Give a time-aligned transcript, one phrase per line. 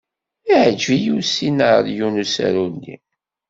[0.51, 2.95] Iɛjeb-iyi usinaṛyu n usaru-nni.